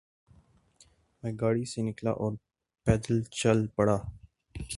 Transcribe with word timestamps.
میں 1.23 1.31
گاڑی 1.41 1.65
سے 1.65 1.81
نکلا 1.81 2.11
اور 2.11 2.31
پیدل 2.87 3.21
چل 3.39 3.67
پڑا۔ 3.75 3.97